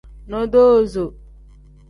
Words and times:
Nodoozo. 0.29 1.05